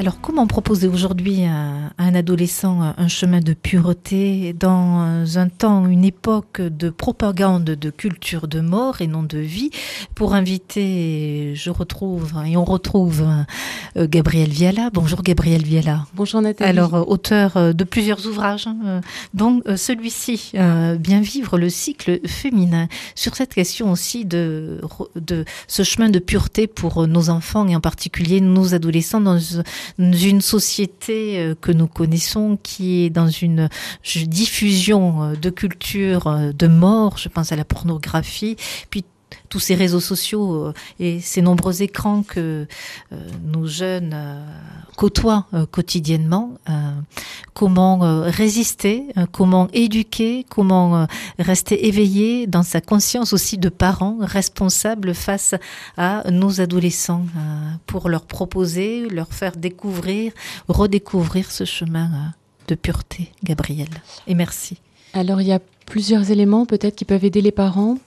Alors, 0.00 0.18
comment 0.22 0.46
proposer 0.46 0.88
aujourd'hui 0.88 1.44
à, 1.44 1.92
un 1.98 2.14
adolescent 2.14 2.94
un 2.96 3.08
chemin 3.08 3.40
de 3.40 3.52
pureté 3.52 4.54
dans 4.54 5.36
un 5.36 5.48
temps, 5.50 5.86
une 5.86 6.06
époque 6.06 6.62
de 6.62 6.88
propagande 6.88 7.64
de 7.64 7.90
culture 7.90 8.48
de 8.48 8.62
mort 8.62 9.02
et 9.02 9.06
non 9.06 9.22
de 9.22 9.36
vie? 9.36 9.68
Pour 10.14 10.32
inviter, 10.32 11.52
je 11.54 11.68
retrouve 11.68 12.32
et 12.46 12.56
on 12.56 12.64
retrouve 12.64 13.28
euh, 13.98 14.06
Gabriel 14.08 14.48
Viala. 14.48 14.88
Bonjour 14.90 15.22
Gabriel 15.22 15.64
Viala. 15.64 16.06
Bonjour 16.14 16.40
Nathalie. 16.40 16.70
Alors, 16.70 16.94
euh, 16.94 17.02
auteur 17.06 17.58
euh, 17.58 17.72
de 17.74 17.84
plusieurs 17.84 18.26
ouvrages, 18.26 18.66
hein, 18.66 19.02
dont 19.34 19.60
celui-ci, 19.76 20.52
Bien 20.54 21.20
vivre 21.20 21.58
le 21.58 21.68
cycle 21.68 22.26
féminin, 22.26 22.88
sur 23.14 23.36
cette 23.36 23.52
question 23.52 23.92
aussi 23.92 24.24
de, 24.24 24.80
de 25.16 25.44
ce 25.66 25.82
chemin 25.82 26.08
de 26.08 26.18
pureté 26.18 26.66
pour 26.66 27.06
nos 27.06 27.28
enfants 27.28 27.68
et 27.68 27.76
en 27.76 27.80
particulier 27.80 28.40
nos 28.40 28.72
adolescents 28.72 29.20
dans 29.20 29.38
une 29.98 30.40
société 30.40 31.38
euh, 31.38 31.54
que 31.54 31.72
nous 31.72 31.86
connaissons 31.86 32.58
qui 32.62 33.04
est 33.04 33.10
dans 33.10 33.28
une 33.28 33.68
diffusion 34.26 35.22
euh, 35.22 35.36
de 35.36 35.50
culture 35.50 36.26
euh, 36.26 36.52
de 36.52 36.66
mort, 36.66 37.18
je 37.18 37.28
pense 37.28 37.52
à 37.52 37.56
la 37.56 37.64
pornographie, 37.64 38.56
puis 38.90 39.04
tous 39.48 39.60
ces 39.60 39.74
réseaux 39.76 40.00
sociaux 40.00 40.72
et 40.98 41.20
ces 41.20 41.40
nombreux 41.40 41.82
écrans 41.82 42.24
que 42.24 42.66
nos 43.44 43.66
jeunes 43.66 44.16
côtoient 44.96 45.46
quotidiennement, 45.70 46.54
comment 47.54 47.98
résister, 48.24 49.04
comment 49.30 49.68
éduquer, 49.72 50.44
comment 50.48 51.06
rester 51.38 51.86
éveillé 51.86 52.48
dans 52.48 52.64
sa 52.64 52.80
conscience 52.80 53.32
aussi 53.32 53.56
de 53.56 53.68
parents 53.68 54.18
responsables 54.20 55.14
face 55.14 55.54
à 55.96 56.28
nos 56.30 56.60
adolescents 56.60 57.24
pour 57.90 58.08
leur 58.08 58.22
proposer, 58.22 59.08
leur 59.08 59.32
faire 59.32 59.56
découvrir, 59.56 60.32
redécouvrir 60.68 61.50
ce 61.50 61.64
chemin 61.64 62.32
de 62.68 62.76
pureté, 62.76 63.32
Gabriel. 63.42 63.88
Et 64.28 64.36
merci. 64.36 64.78
Alors 65.12 65.40
il 65.40 65.48
y 65.48 65.52
a 65.52 65.58
plusieurs 65.86 66.30
éléments 66.30 66.66
peut-être 66.66 66.94
qui 66.94 67.04
peuvent 67.04 67.24
aider 67.24 67.42
les 67.42 67.50
parents. 67.50 67.98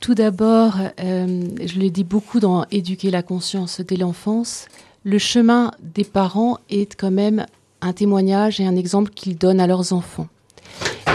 Tout 0.00 0.14
d'abord, 0.14 0.74
euh, 0.98 1.48
je 1.64 1.78
l'ai 1.78 1.90
dit 1.90 2.02
beaucoup 2.02 2.40
dans 2.40 2.66
éduquer 2.72 3.12
la 3.12 3.22
conscience 3.22 3.80
dès 3.80 3.96
l'enfance, 3.96 4.66
le 5.04 5.18
chemin 5.18 5.70
des 5.80 6.04
parents 6.04 6.58
est 6.68 6.96
quand 6.96 7.12
même 7.12 7.46
un 7.80 7.92
témoignage 7.92 8.58
et 8.60 8.66
un 8.66 8.74
exemple 8.74 9.12
qu'ils 9.12 9.38
donnent 9.38 9.60
à 9.60 9.68
leurs 9.68 9.92
enfants. 9.92 10.26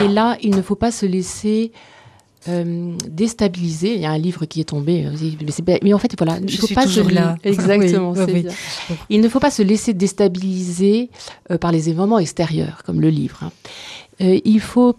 Et 0.02 0.08
là, 0.08 0.38
il 0.42 0.55
ne 0.55 0.61
faut 0.61 0.76
pas 0.76 0.92
se 0.92 1.05
laisser 1.05 1.73
euh, 2.47 2.95
déstabiliser. 3.09 3.95
Il 3.95 4.02
y 4.02 4.06
a 4.06 4.11
un 4.11 4.17
livre 4.17 4.45
qui 4.45 4.61
est 4.61 4.66
tombé, 4.66 5.06
euh, 5.06 5.78
mais, 5.84 5.94
en 5.94 6.00
fait, 6.00 6.14
voilà, 6.17 6.39
il 6.42 6.58
faut 6.58 6.67
pas 6.73 6.88
se 6.88 7.00
là. 7.02 7.38
Exactement. 7.44 8.14
Il 9.09 9.22
ne 9.22 9.30
faut 9.30 9.39
pas 9.39 9.52
se 9.52 9.61
laisser 9.61 9.94
déstabiliser 9.94 11.09
par 11.59 11.72
les 11.72 11.89
événements 11.89 12.20
extérieurs, 12.20 12.83
comme 12.86 13.02
le 13.02 13.09
livre. 13.09 13.39
Hein. 13.44 14.39
il 14.44 14.59
faut 14.59 14.95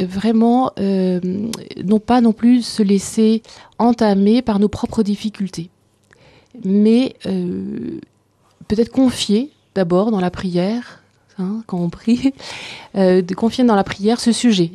vraiment 0.00 0.72
euh, 0.78 1.20
non 1.84 2.00
pas 2.00 2.20
non 2.20 2.32
plus 2.32 2.62
se 2.62 2.82
laisser 2.82 3.42
entamer 3.78 4.42
par 4.42 4.58
nos 4.58 4.68
propres 4.68 5.02
difficultés, 5.02 5.70
mais 6.64 7.14
euh, 7.26 8.00
peut-être 8.68 8.90
confier 8.90 9.50
d'abord 9.74 10.10
dans 10.10 10.20
la 10.20 10.30
prière, 10.30 11.02
hein, 11.38 11.62
quand 11.66 11.78
on 11.78 11.90
prie, 11.90 12.32
euh, 12.96 13.22
de 13.22 13.34
confier 13.34 13.64
dans 13.64 13.76
la 13.76 13.84
prière 13.84 14.20
ce 14.20 14.32
sujet, 14.32 14.72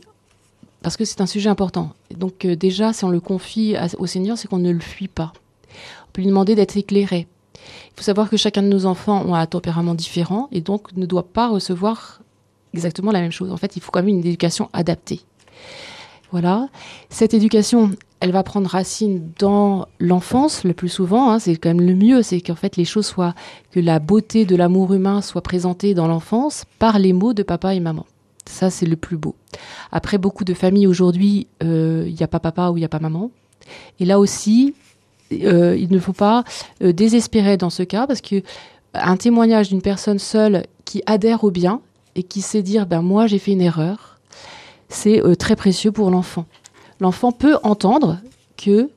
parce 0.82 0.98
que 0.98 1.06
c'est 1.06 1.22
un 1.22 1.26
sujet 1.26 1.50
important. 1.50 1.94
donc 2.16 2.46
déjà, 2.46 2.94
si 2.94 3.04
on 3.04 3.10
le 3.10 3.20
confie 3.20 3.76
au 3.98 4.06
Seigneur, 4.06 4.38
c'est 4.38 4.48
qu'on 4.48 4.60
ne 4.60 4.72
le 4.72 4.80
fuit 4.80 5.08
pas. 5.08 5.34
On 6.08 6.12
peut 6.14 6.22
lui 6.22 6.28
demander 6.28 6.56
d'être 6.56 6.78
éclairé. 6.78 7.28
Il 7.56 7.98
faut 7.98 8.04
savoir 8.04 8.30
que 8.30 8.38
chacun 8.38 8.64
de 8.64 8.68
nos 8.68 8.86
enfants 8.86 9.24
ont 9.26 9.36
un 9.36 9.46
tempérament 9.46 9.94
différent 9.94 10.48
et 10.52 10.62
donc 10.62 10.96
ne 10.96 11.06
doit 11.06 11.28
pas 11.28 11.50
recevoir 11.50 12.22
exactement 12.74 13.12
la 13.12 13.22
même 13.22 13.32
chose. 13.32 13.52
En 13.52 13.58
fait, 13.58 13.76
il 13.76 13.82
faut 13.82 13.92
quand 13.92 14.00
même 14.00 14.10
une 14.10 14.20
éducation 14.20 14.70
adaptée. 14.74 15.22
Voilà. 16.32 16.70
Cette 17.10 17.34
éducation, 17.34 17.92
elle 18.20 18.32
va 18.32 18.44
prendre 18.44 18.70
racine 18.70 19.32
dans 19.40 19.88
l'enfance 20.00 20.64
le 20.64 20.74
plus 20.74 20.90
souvent. 20.90 21.32
Hein. 21.32 21.40
c'est 21.40 21.56
quand 21.56 21.70
même 21.70 21.82
le 21.82 21.96
mieux, 21.96 22.22
c'est 22.22 22.40
qu'en 22.42 22.56
fait 22.56 22.78
les 22.78 22.86
choses 22.86 23.08
soient, 23.08 23.34
que 23.72 23.80
la 23.80 24.00
beauté 24.00 24.46
de 24.46 24.56
l'amour 24.56 24.94
humain 24.94 25.22
soit 25.22 25.42
présentée 25.42 25.94
dans 25.94 26.08
l'enfance 26.08 26.66
par 26.78 27.00
les 27.00 27.14
mots 27.14 27.34
de 27.34 27.44
papa 27.44 27.74
et 27.74 27.80
maman. 27.80 28.06
Ça, 28.50 28.70
c'est 28.70 28.86
le 28.86 28.96
plus 28.96 29.18
beau. 29.18 29.36
Après, 29.92 30.18
beaucoup 30.18 30.44
de 30.44 30.54
familles 30.54 30.88
aujourd'hui, 30.88 31.48
euh, 31.64 32.06
il 32.08 32.16
n'y 32.16 32.24
a 32.24 32.28
pas 32.28 32.40
papa 32.40 32.70
ou 32.70 32.78
il 32.78 32.82
n'y 32.82 32.86
a 32.86 32.90
pas 32.90 33.00
maman. 33.00 33.32
Et 34.00 34.06
là 34.06 34.20
aussi, 34.20 34.74
euh, 35.32 35.78
il 35.78 35.92
ne 35.92 36.00
faut 36.00 36.14
pas 36.14 36.44
euh, 36.82 36.92
désespérer 36.92 37.58
dans 37.58 37.70
ce 37.70 37.84
cas 37.84 38.08
parce 38.08 38.22
que 38.22 38.42
un 38.96 39.18
témoignage 39.18 39.70
d'une 39.70 39.84
personne 39.84 40.18
seule 40.18 40.66
qui 40.84 41.04
adhère 41.06 41.44
au 41.44 41.52
bien, 41.52 41.82
et 42.16 42.24
qui 42.24 42.42
sait 42.42 42.64
dire 42.64 42.86
ben 42.86 43.02
moi 43.02 43.28
j'ai 43.28 43.40
fait 43.40 43.52
une 43.52 43.62
erreur, 43.62 44.20
c'est 44.90 45.24
euh, 45.24 45.36
très 45.36 45.56
précieux 45.56 45.92
pour 45.92 46.10
l'enfant. 46.12 46.46
L'enfant 47.00 47.32
peut 47.32 47.58
entendre 47.64 48.18
que 48.58 48.90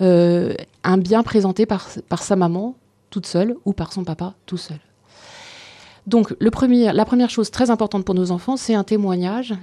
euh, 0.00 0.54
un 0.82 0.96
bien 0.96 1.22
présenté 1.22 1.66
par 1.66 2.22
sa 2.22 2.36
maman 2.36 2.74
toute 3.10 3.26
seule 3.26 3.56
ou 3.66 3.72
par 3.72 3.92
son 3.92 4.04
papa 4.04 4.34
tout 4.46 4.56
seul. 4.56 4.78
Donc 6.06 6.34
le 6.38 6.50
premier, 6.50 6.92
la 6.92 7.04
première 7.04 7.30
chose 7.30 7.50
très 7.50 7.70
importante 7.70 8.04
pour 8.04 8.14
nos 8.14 8.30
enfants, 8.30 8.56
c'est 8.56 8.74
un 8.74 8.84
témoignage 8.84 9.54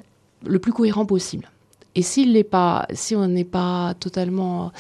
le 0.46 0.60
plus 0.60 0.72
cohérent 0.72 1.06
possible. 1.06 1.50
Et 1.96 2.02
s'il 2.02 2.34
n'est 2.34 2.44
pas, 2.44 2.88
si 2.94 3.16
on 3.16 3.28
n'est 3.28 3.44
pas 3.44 3.96
totalement, 4.00 4.72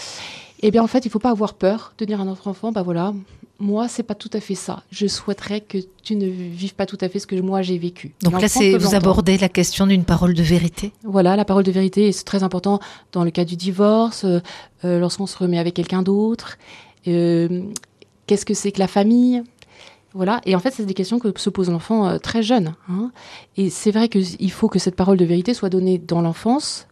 eh 0.61 0.71
bien 0.71 0.83
en 0.83 0.87
fait, 0.87 0.99
il 0.99 1.07
ne 1.07 1.11
faut 1.11 1.19
pas 1.19 1.31
avoir 1.31 1.55
peur 1.55 1.93
de 1.97 2.05
dire 2.05 2.21
à 2.21 2.25
notre 2.25 2.47
enfant, 2.47 2.71
bah 2.71 2.83
voilà, 2.83 3.13
moi, 3.59 3.87
c'est 3.87 4.03
pas 4.03 4.13
tout 4.13 4.29
à 4.33 4.39
fait 4.39 4.55
ça. 4.55 4.83
Je 4.91 5.07
souhaiterais 5.07 5.61
que 5.61 5.79
tu 6.03 6.15
ne 6.15 6.27
vives 6.27 6.75
pas 6.75 6.85
tout 6.85 6.97
à 7.01 7.09
fait 7.09 7.19
ce 7.19 7.27
que 7.27 7.35
moi 7.39 7.61
j'ai 7.61 7.77
vécu. 7.77 8.13
Donc 8.21 8.39
là, 8.39 8.47
c'est 8.47 8.77
vous 8.77 8.93
abordez 8.93 9.37
la 9.37 9.49
question 9.49 9.87
d'une 9.87 10.03
parole 10.03 10.33
de 10.33 10.43
vérité. 10.43 10.93
Voilà, 11.03 11.35
la 11.35 11.45
parole 11.45 11.63
de 11.63 11.71
vérité, 11.71 12.11
c'est 12.11 12.23
très 12.23 12.43
important 12.43 12.79
dans 13.11 13.23
le 13.23 13.31
cas 13.31 13.45
du 13.45 13.55
divorce, 13.55 14.25
euh, 14.25 14.39
euh, 14.85 14.99
lorsqu'on 14.99 15.25
se 15.25 15.37
remet 15.37 15.57
avec 15.57 15.73
quelqu'un 15.73 16.03
d'autre. 16.03 16.57
Euh, 17.07 17.63
qu'est-ce 18.27 18.45
que 18.45 18.53
c'est 18.53 18.71
que 18.71 18.79
la 18.79 18.87
famille? 18.87 19.41
Voilà, 20.17 20.41
et 20.45 20.55
en 20.55 20.59
fait, 20.59 20.71
c'est 20.71 20.85
des 20.85 20.93
questions 20.93 21.19
que 21.19 21.31
se 21.39 21.49
pose 21.49 21.69
l'enfant 21.69 22.19
très 22.19 22.43
jeune. 22.43 22.73
Hein. 22.89 23.11
Et 23.55 23.69
c'est 23.69 23.91
vrai 23.91 24.09
qu'il 24.09 24.51
faut 24.51 24.67
que 24.67 24.79
cette 24.79 24.95
parole 24.95 25.17
de 25.17 25.25
vérité 25.25 25.53
soit 25.53 25.69
donnée 25.69 25.97
dans 25.97 26.21
l'enfance, 26.21 26.87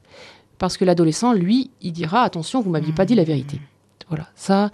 parce 0.58 0.78
que 0.78 0.86
l'adolescent, 0.86 1.34
lui, 1.34 1.72
il 1.81 1.91
dira 1.91 2.22
attention, 2.22 2.62
vous 2.62 2.69
m'aviez 2.69 2.94
pas 2.94 3.06
dit 3.06 3.16
la 3.16 3.24
vérité. 3.24 3.59
Voilà, 4.08 4.28
ça, 4.36 4.72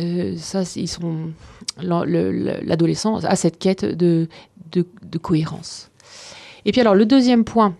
euh, 0.00 0.36
ça, 0.36 0.62
ils 0.76 0.88
sont 0.88 1.30
l'adolescent 1.78 3.24
a 3.24 3.36
cette 3.36 3.58
quête 3.58 3.84
de, 3.84 4.28
de, 4.72 5.18
cohérence. 5.18 5.90
Et 6.64 6.72
puis 6.72 6.80
alors 6.80 6.94
le 6.94 7.06
deuxième 7.06 7.44
point 7.44 7.74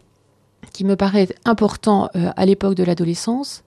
qui 0.73 0.85
me 0.85 0.97
paraît 0.97 1.29
important 1.45 2.09
euh, 2.17 2.31
à 2.37 2.47
l'époque 2.47 2.75
de 2.75 2.85
l'adolescence, 2.85 3.63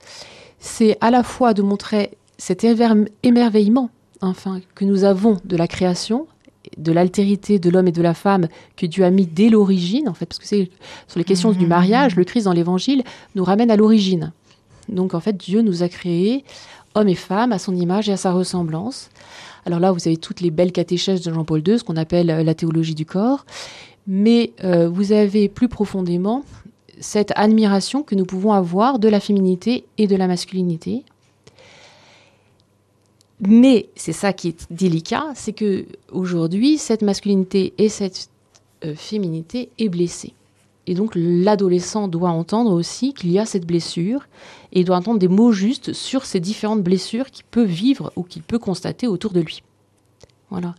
c'est 0.59 0.98
à 1.02 1.12
la 1.12 1.24
fois 1.24 1.54
de 1.54 1.62
montrer 1.62 2.18
cet 2.38 2.66
émerveillement 3.24 3.90
enfin 4.22 4.62
que 4.76 4.86
nous 4.86 5.04
avons 5.04 5.38
de 5.46 5.56
la 5.56 5.68
création, 5.68 6.28
de 6.78 6.92
l'altérité 6.92 7.60
de 7.60 7.70
l'homme 7.70 7.88
et 7.88 7.92
de 7.92 8.02
la 8.02 8.14
femme 8.14 8.48
que 8.76 8.86
Dieu 8.86 9.04
a 9.06 9.10
mis 9.10 9.26
dès 9.26 9.50
l'origine, 9.50 10.10
en 10.10 10.14
fait, 10.14 10.26
parce 10.26 10.40
que 10.40 10.48
c'est 10.48 10.70
sur 11.08 11.18
les 11.18 11.24
questions 11.24 11.52
du 11.52 11.66
mmh. 11.66 11.70
mariage, 11.70 12.16
le 12.16 12.24
Christ 12.24 12.46
dans 12.46 12.54
l'Évangile 12.54 13.04
nous 13.36 13.44
ramène 13.44 13.72
à 13.72 13.76
l'origine. 13.76 14.34
Donc 14.90 15.14
en 15.14 15.20
fait, 15.20 15.38
Dieu 15.38 15.62
nous 15.62 15.84
a 15.84 15.90
créés 15.90 16.44
hommes 16.96 17.10
et 17.10 17.16
femmes 17.16 17.52
à 17.52 17.60
son 17.60 17.76
image 17.76 18.10
et 18.10 18.14
à 18.14 18.18
sa 18.18 18.32
ressemblance. 18.32 19.10
Alors 19.66 19.80
là, 19.80 19.92
vous 19.92 20.08
avez 20.08 20.18
toutes 20.18 20.42
les 20.42 20.52
belles 20.52 20.72
catéchèses 20.72 21.22
de 21.22 21.34
Jean-Paul 21.34 21.62
II, 21.68 21.78
ce 21.78 21.84
qu'on 21.84 21.98
appelle 21.98 22.30
euh, 22.30 22.44
la 22.44 22.56
théologie 22.56 22.96
du 22.96 23.06
corps. 23.06 23.46
Mais 24.08 24.54
euh, 24.64 24.88
vous 24.88 25.12
avez 25.12 25.50
plus 25.50 25.68
profondément 25.68 26.44
cette 27.00 27.34
admiration 27.36 28.02
que 28.02 28.16
nous 28.16 28.25
pouvons 28.25 28.54
avoir 28.54 28.98
de 28.98 29.10
la 29.10 29.20
féminité 29.20 29.86
et 29.98 30.08
de 30.08 30.16
la 30.16 30.28
masculinité. 30.28 31.04
Mais 33.39 33.89
c'est 33.95 34.13
ça 34.13 34.34
qui 34.34 34.50
est 34.50 34.72
délicat, 34.72 35.25
c'est 35.36 35.54
que 35.54 35.86
aujourd'hui, 36.12 36.78
cette 36.78 37.04
masculinité 37.04 37.74
et 37.78 37.89
cette 37.89 38.30
euh, 38.84 38.95
féminité 38.95 39.69
est 39.78 39.89
blessée. 39.89 40.34
Et 40.88 40.95
donc 40.95 41.12
l'adolescent 41.16 42.07
doit 42.07 42.30
entendre 42.30 42.72
aussi 42.72 43.13
qu'il 43.13 43.31
y 43.31 43.39
a 43.39 43.45
cette 43.45 43.66
blessure 43.66 44.28
et 44.72 44.84
doit 44.84 44.95
entendre 44.95 45.19
des 45.19 45.28
mots 45.28 45.51
justes 45.51 45.94
sur 45.94 46.25
ces 46.25 46.39
différentes 46.39 46.81
blessures 46.81 47.30
qu'il 47.30 47.44
peut 47.45 47.63
vivre 47.63 48.12
ou 48.16 48.24
qu'il 48.24 48.42
peut 48.42 48.57
constater 48.57 49.06
autour 49.06 49.34
de 49.34 49.42
lui. 49.42 49.62
Voilà. 50.50 50.75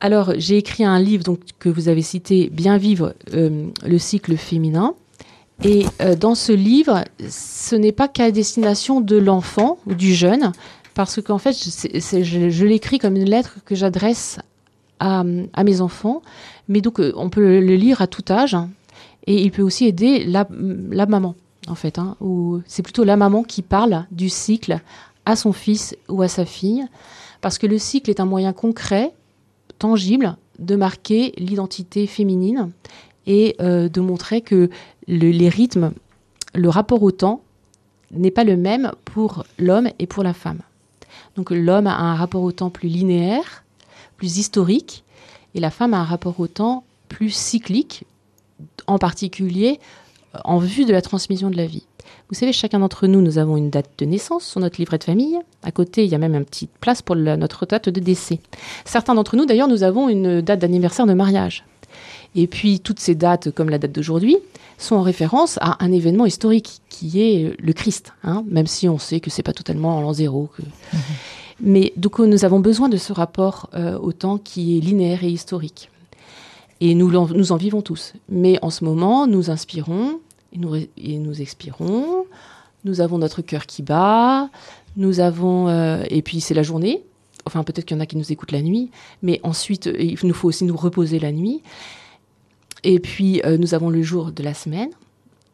Alors 0.00 0.34
j'ai 0.36 0.58
écrit 0.58 0.84
un 0.84 1.00
livre 1.00 1.24
donc, 1.24 1.40
que 1.58 1.70
vous 1.70 1.88
avez 1.88 2.02
cité, 2.02 2.50
Bien 2.50 2.76
vivre 2.76 3.14
euh, 3.32 3.68
le 3.84 3.98
cycle 3.98 4.36
féminin. 4.36 4.94
Et 5.64 5.86
euh, 6.00 6.16
dans 6.16 6.34
ce 6.34 6.52
livre, 6.52 7.04
ce 7.28 7.76
n'est 7.76 7.92
pas 7.92 8.08
qu'à 8.08 8.30
destination 8.30 9.00
de 9.00 9.16
l'enfant 9.16 9.78
ou 9.86 9.94
du 9.94 10.12
jeune, 10.12 10.52
parce 10.94 11.22
qu'en 11.22 11.38
fait, 11.38 11.52
je 11.52 12.64
l'écris 12.66 12.98
comme 12.98 13.16
une 13.16 13.28
lettre 13.28 13.58
que 13.64 13.74
j'adresse 13.74 14.38
à, 14.98 15.22
mes 15.24 15.80
enfants. 15.80 16.22
Mais 16.68 16.80
donc, 16.80 17.00
euh, 17.00 17.12
on 17.16 17.30
peut 17.30 17.60
le, 17.60 17.76
lire 17.76 18.02
à 18.02 18.06
tout 18.06 18.24
âge. 18.30 18.56
Et 19.26 19.40
il 19.42 19.52
peut 19.52 19.62
aussi 19.62 19.86
aider 19.86 20.24
la, 20.24 20.46
maman, 21.06 21.36
en 21.68 21.76
fait. 21.76 21.98
Hein, 21.98 22.16
c'est 22.66 22.82
plutôt 22.82 23.04
la 23.04 23.16
maman 23.16 23.44
qui 23.44 23.62
parle 23.62 24.06
du 24.10 24.28
cycle 24.28 24.80
à 25.26 25.36
son 25.36 25.52
fils 25.52 25.96
ou 26.08 26.22
à 26.22 26.28
sa 26.28 26.44
fille, 26.44 26.84
parce 27.40 27.58
que 27.58 27.68
le 27.68 27.78
cycle 27.78 28.10
est 28.10 28.18
un 28.18 28.24
moyen 28.24 28.52
concret, 28.52 29.12
tangible, 29.78 30.36
de 30.58 30.74
marquer 30.74 31.32
l'identité 31.38 32.08
féminine 32.08 32.70
et 33.26 33.56
euh, 33.60 33.88
de 33.88 34.00
montrer 34.00 34.40
que 34.40 34.70
les 35.08 35.48
rythmes, 35.48 35.92
le 36.54 36.68
rapport 36.68 37.02
au 37.02 37.10
temps 37.10 37.42
n'est 38.12 38.30
pas 38.30 38.44
le 38.44 38.56
même 38.56 38.92
pour 39.04 39.44
l'homme 39.58 39.88
et 39.98 40.06
pour 40.06 40.22
la 40.22 40.34
femme. 40.34 40.60
Donc 41.36 41.50
l'homme 41.50 41.86
a 41.86 41.96
un 41.96 42.14
rapport 42.14 42.42
au 42.42 42.52
temps 42.52 42.70
plus 42.70 42.88
linéaire, 42.88 43.64
plus 44.16 44.38
historique, 44.38 45.04
et 45.54 45.60
la 45.60 45.70
femme 45.70 45.94
a 45.94 45.98
un 45.98 46.04
rapport 46.04 46.38
au 46.40 46.46
temps 46.46 46.84
plus 47.08 47.30
cyclique, 47.30 48.04
en 48.86 48.98
particulier 48.98 49.80
euh, 50.34 50.38
en 50.44 50.58
vue 50.58 50.84
de 50.84 50.92
la 50.92 51.02
transmission 51.02 51.50
de 51.50 51.56
la 51.56 51.66
vie. 51.66 51.86
Vous 52.28 52.38
savez, 52.38 52.52
chacun 52.52 52.78
d'entre 52.78 53.06
nous, 53.06 53.20
nous 53.20 53.38
avons 53.38 53.56
une 53.56 53.70
date 53.70 53.90
de 53.98 54.04
naissance 54.04 54.44
sur 54.44 54.60
notre 54.60 54.78
livret 54.78 54.98
de 54.98 55.04
famille. 55.04 55.38
À 55.62 55.70
côté, 55.70 56.04
il 56.04 56.10
y 56.10 56.14
a 56.14 56.18
même 56.18 56.34
une 56.34 56.44
petite 56.44 56.70
place 56.80 57.02
pour 57.02 57.14
notre 57.14 57.66
date 57.66 57.88
de 57.88 58.00
décès. 58.00 58.40
Certains 58.84 59.14
d'entre 59.14 59.36
nous, 59.36 59.44
d'ailleurs, 59.44 59.68
nous 59.68 59.82
avons 59.82 60.08
une 60.08 60.40
date 60.40 60.60
d'anniversaire 60.60 61.06
de 61.06 61.12
mariage. 61.12 61.64
Et 62.34 62.46
puis, 62.46 62.80
toutes 62.80 63.00
ces 63.00 63.14
dates, 63.14 63.50
comme 63.50 63.68
la 63.68 63.78
date 63.78 63.92
d'aujourd'hui, 63.92 64.36
sont 64.78 64.96
en 64.96 65.02
référence 65.02 65.58
à 65.60 65.82
un 65.84 65.92
événement 65.92 66.26
historique 66.26 66.80
qui 66.88 67.20
est 67.20 67.60
le 67.60 67.72
Christ, 67.72 68.12
hein, 68.24 68.44
même 68.48 68.66
si 68.66 68.88
on 68.88 68.98
sait 68.98 69.20
que 69.20 69.30
c'est 69.30 69.42
pas 69.42 69.52
totalement 69.52 69.98
en 69.98 70.00
l'an 70.00 70.12
zéro. 70.12 70.48
Que... 70.56 70.62
Mhm. 70.62 71.00
Mais 71.60 71.92
donc, 71.96 72.18
nous 72.18 72.44
avons 72.44 72.60
besoin 72.60 72.88
de 72.88 72.96
ce 72.96 73.12
rapport 73.12 73.70
euh, 73.74 73.98
au 73.98 74.12
temps 74.12 74.38
qui 74.38 74.76
est 74.76 74.80
linéaire 74.80 75.24
et 75.24 75.30
historique. 75.30 75.90
Et 76.80 76.94
nous, 76.94 77.10
nous 77.10 77.52
en 77.52 77.56
vivons 77.56 77.82
tous. 77.82 78.14
Mais 78.28 78.58
en 78.62 78.70
ce 78.70 78.84
moment, 78.84 79.26
nous 79.26 79.50
inspirons, 79.50 80.18
et 80.52 80.58
nous, 80.58 80.74
et 80.74 81.18
nous 81.18 81.40
expirons. 81.40 82.26
Nous 82.84 83.00
avons 83.00 83.18
notre 83.18 83.42
cœur 83.42 83.66
qui 83.66 83.82
bat. 83.82 84.48
Nous 84.96 85.20
avons 85.20 85.68
euh, 85.68 86.02
et 86.10 86.22
puis 86.22 86.40
c'est 86.40 86.54
la 86.54 86.62
journée. 86.62 87.02
Enfin 87.46 87.64
peut-être 87.64 87.86
qu'il 87.86 87.96
y 87.96 88.00
en 88.00 88.02
a 88.02 88.06
qui 88.06 88.16
nous 88.16 88.30
écoutent 88.30 88.52
la 88.52 88.62
nuit, 88.62 88.90
mais 89.22 89.40
ensuite 89.42 89.88
il 89.98 90.18
nous 90.22 90.34
faut 90.34 90.48
aussi 90.48 90.64
nous 90.64 90.76
reposer 90.76 91.18
la 91.18 91.32
nuit. 91.32 91.62
Et 92.84 92.98
puis 92.98 93.40
euh, 93.44 93.56
nous 93.56 93.74
avons 93.74 93.90
le 93.90 94.02
jour 94.02 94.32
de 94.32 94.42
la 94.42 94.54
semaine 94.54 94.90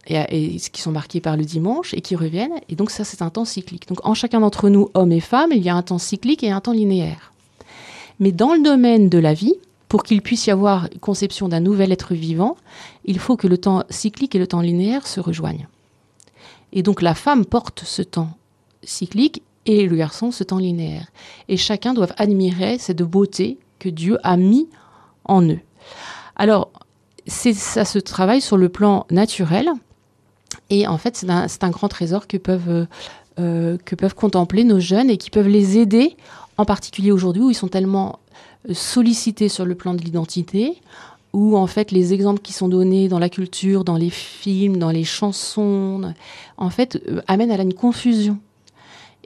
et, 0.07 0.17
et, 0.31 0.57
qui 0.59 0.81
sont 0.81 0.93
marqués 0.93 1.21
par 1.21 1.37
le 1.37 1.45
dimanche 1.45 1.95
et 1.95 2.01
qui 2.01 2.17
reviennent. 2.17 2.61
Et 2.69 2.77
donc 2.77 2.91
ça 2.91 3.05
c'est 3.05 3.23
un 3.23 3.31
temps 3.31 3.45
cyclique. 3.45 3.89
Donc 3.89 4.07
en 4.07 4.15
chacun 4.15 4.41
d'entre 4.41 4.69
nous, 4.69 4.91
hommes 4.95 5.13
et 5.13 5.21
femmes, 5.21 5.53
il 5.53 5.63
y 5.63 5.69
a 5.69 5.75
un 5.75 5.83
temps 5.83 5.99
cyclique 5.99 6.43
et 6.43 6.51
un 6.51 6.61
temps 6.61 6.73
linéaire. 6.73 7.33
Mais 8.21 8.33
dans 8.33 8.55
le 8.55 8.63
domaine 8.63 9.09
de 9.09 9.19
la 9.19 9.35
vie, 9.35 9.55
pour 9.89 10.03
qu'il 10.03 10.21
puisse 10.23 10.47
y 10.47 10.51
avoir 10.51 10.89
conception 11.01 11.49
d'un 11.49 11.61
nouvel 11.61 11.93
être 11.93 12.15
vivant, 12.15 12.57
il 13.05 13.19
faut 13.19 13.37
que 13.37 13.47
le 13.47 13.59
temps 13.59 13.85
cyclique 13.89 14.35
et 14.35 14.39
le 14.39 14.47
temps 14.47 14.61
linéaire 14.61 15.07
se 15.07 15.21
rejoignent. 15.21 15.67
Et 16.73 16.83
donc 16.83 17.01
la 17.01 17.15
femme 17.15 17.47
porte 17.47 17.85
ce 17.85 18.03
temps 18.03 18.37
cyclique 18.83 19.43
et 19.67 19.87
le 19.87 19.97
garçon 19.97 20.31
ce 20.31 20.45
temps 20.45 20.59
linéaire. 20.59 21.07
Et 21.49 21.57
chacun 21.57 21.95
doit 21.95 22.09
admirer 22.17 22.79
cette 22.79 23.03
beauté 23.03 23.59
que 23.79 23.89
Dieu 23.89 24.19
a 24.23 24.37
mis 24.37 24.69
en 25.25 25.43
eux. 25.43 25.61
Alors, 26.37 26.71
ça 27.29 27.85
se 27.85 27.99
travaille 27.99 28.41
sur 28.41 28.57
le 28.57 28.69
plan 28.69 29.07
naturel. 29.11 29.71
Et 30.71 30.87
en 30.87 30.99
fait, 30.99 31.17
c'est 31.17 31.65
un, 31.65 31.71
grand 31.71 31.89
trésor 31.89 32.27
que 32.27 32.37
peuvent, 32.37 32.87
euh, 33.39 33.77
que 33.85 33.95
peuvent 33.95 34.15
contempler 34.15 34.65
nos 34.65 34.81
jeunes 34.81 35.11
et 35.11 35.17
qui 35.17 35.31
peuvent 35.31 35.49
les 35.49 35.79
aider, 35.79 36.17
en 36.57 36.65
particulier 36.65 37.13
aujourd'hui 37.13 37.43
où 37.43 37.51
ils 37.51 37.55
sont 37.55 37.69
tellement 37.69 38.19
sollicité 38.73 39.49
sur 39.49 39.65
le 39.65 39.75
plan 39.75 39.95
de 39.95 40.03
l'identité, 40.03 40.81
où 41.33 41.57
en 41.57 41.67
fait 41.67 41.91
les 41.91 42.13
exemples 42.13 42.41
qui 42.41 42.53
sont 42.53 42.69
donnés 42.69 43.09
dans 43.09 43.19
la 43.19 43.29
culture, 43.29 43.85
dans 43.85 43.97
les 43.97 44.11
films, 44.11 44.79
dans 44.79 44.91
les 44.91 45.05
chansons, 45.05 46.15
en 46.57 46.71
fait 46.71 47.01
euh, 47.09 47.21
amènent 47.27 47.51
à 47.51 47.63
une 47.63 47.75
confusion. 47.75 48.39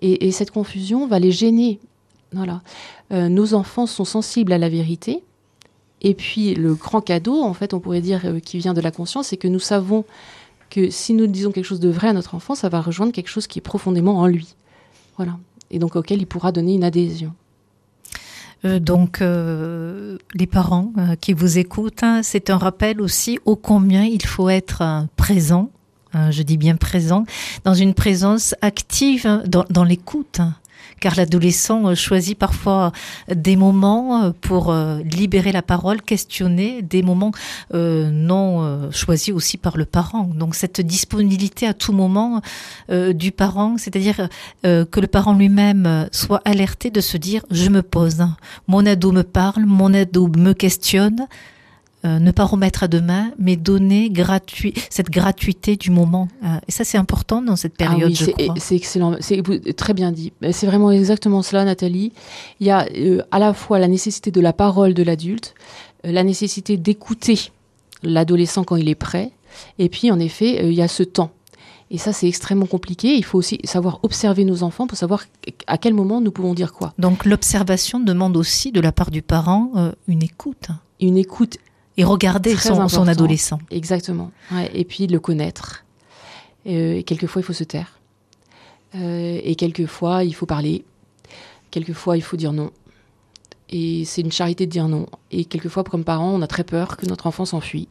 Et, 0.04 0.32
cette 0.32 0.50
confusion 0.50 1.06
va 1.06 1.20
les 1.20 1.30
gêner. 1.30 1.78
Voilà. 2.32 2.62
Euh, 3.12 3.28
nos 3.28 3.54
enfants 3.54 3.86
sont 3.86 4.04
sensibles 4.04 4.52
à 4.52 4.58
la 4.58 4.68
vérité. 4.68 5.22
Et 6.02 6.14
puis 6.14 6.54
le 6.54 6.74
grand 6.74 7.00
cadeau, 7.00 7.40
en 7.42 7.54
fait, 7.54 7.72
on 7.72 7.80
pourrait 7.80 8.00
dire, 8.00 8.20
euh, 8.24 8.40
qui 8.40 8.58
vient 8.58 8.74
de 8.74 8.80
la 8.80 8.90
conscience, 8.90 9.28
c'est 9.28 9.36
que 9.36 9.48
nous 9.48 9.60
savons 9.60 10.04
que 10.68 10.90
si 10.90 11.14
nous 11.14 11.26
disons 11.26 11.52
quelque 11.52 11.64
chose 11.64 11.80
de 11.80 11.88
vrai 11.88 12.08
à 12.08 12.12
notre 12.12 12.34
enfant, 12.34 12.54
ça 12.54 12.68
va 12.68 12.80
rejoindre 12.80 13.12
quelque 13.12 13.28
chose 13.28 13.46
qui 13.46 13.60
est 13.60 13.62
profondément 13.62 14.18
en 14.18 14.26
lui. 14.26 14.54
Voilà. 15.16 15.38
Et 15.70 15.78
donc 15.78 15.96
auquel 15.96 16.20
il 16.20 16.26
pourra 16.26 16.50
donner 16.52 16.74
une 16.74 16.84
adhésion. 16.84 17.32
Euh, 18.64 18.78
donc, 18.78 19.20
euh, 19.22 20.18
les 20.34 20.46
parents 20.46 20.92
qui 21.20 21.32
vous 21.32 21.58
écoutent, 21.58 22.02
hein, 22.02 22.22
c'est 22.22 22.50
un 22.50 22.58
rappel 22.58 23.00
aussi 23.00 23.38
ô 23.44 23.56
combien 23.56 24.04
il 24.04 24.24
faut 24.24 24.48
être 24.48 25.06
présent, 25.16 25.70
je 26.14 26.42
dis 26.42 26.56
bien 26.56 26.76
présent, 26.76 27.24
dans 27.64 27.74
une 27.74 27.94
présence 27.94 28.54
active 28.60 29.26
hein, 29.26 29.42
dans, 29.46 29.64
dans 29.70 29.84
l'écoute. 29.84 30.40
Hein 30.40 30.54
car 31.02 31.16
l'adolescent 31.16 31.88
euh, 31.88 31.94
choisit 31.94 32.38
parfois 32.38 32.92
des 33.28 33.56
moments 33.56 34.22
euh, 34.22 34.30
pour 34.40 34.70
euh, 34.70 35.00
libérer 35.02 35.50
la 35.50 35.60
parole, 35.60 36.00
questionner, 36.00 36.80
des 36.80 37.02
moments 37.02 37.32
non 37.72 38.90
choisis 38.92 39.34
aussi 39.34 39.56
par 39.56 39.76
le 39.76 39.84
parent. 39.84 40.30
Donc 40.34 40.54
cette 40.54 40.80
disponibilité 40.80 41.66
à 41.66 41.74
tout 41.74 41.92
moment 41.92 42.40
du 42.90 43.32
parent, 43.32 43.76
c'est-à-dire 43.78 44.28
que 44.62 45.00
le 45.00 45.06
parent 45.06 45.34
lui-même 45.34 46.08
soit 46.12 46.40
alerté 46.44 46.90
de 46.90 47.00
se 47.00 47.16
dire 47.16 47.44
je 47.50 47.68
me 47.70 47.82
pose, 47.82 48.24
mon 48.68 48.86
ado 48.86 49.10
me 49.10 49.22
parle, 49.22 49.64
mon 49.64 49.92
ado 49.94 50.28
me 50.28 50.52
questionne, 50.52 51.26
euh, 52.04 52.18
ne 52.18 52.32
pas 52.32 52.44
remettre 52.44 52.82
à 52.82 52.88
demain, 52.88 53.30
mais 53.38 53.54
donner 53.54 54.10
gratuit, 54.10 54.74
cette 54.90 55.08
gratuité 55.08 55.76
du 55.76 55.92
moment. 55.92 56.26
Euh, 56.42 56.56
et 56.66 56.72
ça, 56.72 56.82
c'est 56.82 56.98
important 56.98 57.42
dans 57.42 57.54
cette 57.54 57.76
période, 57.76 58.12
ah 58.12 58.54
C'est 58.56 58.74
excellent, 58.74 59.16
c'est 59.20 59.40
très 59.76 59.94
bien 59.94 60.10
dit. 60.10 60.32
C'est 60.50 60.66
vraiment 60.66 60.90
exactement 60.90 61.42
cela, 61.42 61.64
Nathalie. 61.64 62.12
Il 62.58 62.66
y 62.66 62.70
a 62.70 62.88
euh, 62.96 63.22
à 63.30 63.38
la 63.38 63.54
fois 63.54 63.78
la 63.78 63.86
nécessité 63.86 64.32
de 64.32 64.40
la 64.40 64.52
parole 64.52 64.94
de 64.94 65.04
l'adulte, 65.04 65.54
la 66.02 66.24
nécessité 66.24 66.76
d'écouter 66.76 67.52
l'adolescent 68.02 68.64
quand 68.64 68.74
il 68.74 68.88
est 68.88 68.96
prêt, 68.96 69.30
et 69.78 69.88
puis 69.88 70.10
en 70.10 70.18
effet, 70.18 70.66
il 70.68 70.74
y 70.74 70.82
a 70.82 70.88
ce 70.88 71.04
temps. 71.04 71.30
Et 71.92 71.98
ça, 71.98 72.12
c'est 72.12 72.26
extrêmement 72.26 72.66
compliqué. 72.66 73.14
Il 73.14 73.24
faut 73.24 73.38
aussi 73.38 73.60
savoir 73.62 74.00
observer 74.02 74.44
nos 74.44 74.64
enfants 74.64 74.88
pour 74.88 74.98
savoir 74.98 75.26
à 75.68 75.78
quel 75.78 75.94
moment 75.94 76.20
nous 76.20 76.32
pouvons 76.32 76.54
dire 76.54 76.72
quoi. 76.72 76.94
Donc 76.98 77.24
l'observation 77.26 78.00
demande 78.00 78.36
aussi 78.36 78.72
de 78.72 78.80
la 78.80 78.90
part 78.90 79.12
du 79.12 79.22
parent 79.22 79.70
une 80.08 80.24
écoute. 80.24 80.68
Une 81.00 81.16
écoute 81.16 81.58
et 81.96 82.04
regarder 82.04 82.56
son, 82.56 82.88
son, 82.88 83.06
adolescent. 83.06 83.58
Exactement. 83.70 84.30
et 84.72 84.84
puis 84.84 85.06
le 85.06 85.20
connaître. 85.20 85.84
Euh, 86.66 86.94
et 86.94 87.02
quelquefois, 87.02 87.42
il 87.42 87.44
faut 87.44 87.52
se 87.52 87.64
taire. 87.64 87.98
Euh, 88.94 89.40
et 89.42 89.54
quelquefois, 89.54 90.24
il 90.24 90.34
faut 90.34 90.46
parler. 90.46 90.84
Quelquefois, 91.70 92.16
il 92.16 92.22
faut 92.22 92.36
dire 92.36 92.52
non. 92.52 92.70
Et 93.70 94.04
c'est 94.04 94.20
une 94.20 94.32
charité 94.32 94.66
de 94.66 94.70
dire 94.70 94.88
non. 94.88 95.06
Et 95.30 95.44
quelquefois, 95.44 95.84
comme 95.84 96.04
parents, 96.04 96.30
on 96.30 96.42
a 96.42 96.46
très 96.46 96.64
peur 96.64 96.96
que 96.96 97.06
notre 97.06 97.26
enfant 97.26 97.44
s'enfuit. 97.44 97.88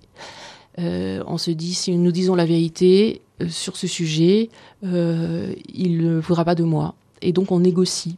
Euh, 0.80 1.24
on 1.28 1.38
se 1.38 1.52
dit, 1.52 1.74
si 1.74 1.92
nous 1.92 2.12
disons 2.12 2.36
la 2.36 2.46
vérité 2.46 3.22
sur 3.50 3.76
ce 3.76 3.88
sujet, 3.88 4.50
il 4.84 5.98
ne 5.98 6.20
voudra 6.20 6.46
pas 6.46 6.56
de 6.56 6.64
moi. 6.64 6.96
Et 7.22 7.34
donc, 7.34 7.52
on 7.52 7.60
négocie. 7.60 8.16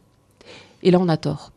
Et 0.82 0.90
là, 0.90 0.98
on 1.00 1.08
a 1.08 1.16
tort 1.16 1.53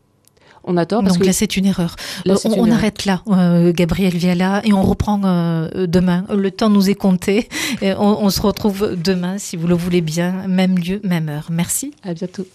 on 0.64 0.76
a 0.76 0.86
tort. 0.86 1.02
Parce 1.02 1.14
Donc 1.16 1.26
là, 1.26 1.32
c'est 1.32 1.56
une 1.56 1.66
erreur. 1.66 1.96
Euh, 2.26 2.36
on, 2.44 2.70
arrête 2.70 3.04
là, 3.04 3.22
euh, 3.28 3.72
Gabriel 3.72 4.14
Viala, 4.14 4.60
et 4.64 4.72
on 4.72 4.82
reprend 4.82 5.20
euh, 5.24 5.86
demain. 5.86 6.24
Le 6.34 6.50
temps 6.50 6.70
nous 6.70 6.90
est 6.90 6.94
compté. 6.94 7.48
Et 7.82 7.92
on, 7.92 8.24
on 8.24 8.30
se 8.30 8.40
retrouve 8.40 8.96
demain, 8.96 9.38
si 9.38 9.56
vous 9.56 9.66
le 9.66 9.74
voulez 9.74 10.00
bien, 10.00 10.46
même 10.48 10.78
lieu, 10.78 11.00
même 11.04 11.28
heure. 11.28 11.48
Merci. 11.50 11.92
À 12.02 12.14
bientôt. 12.14 12.46